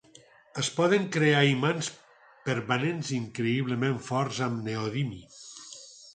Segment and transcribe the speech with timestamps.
[0.61, 1.89] Es poden crear imants
[2.47, 5.23] permanents increïblement forts amb neodimi.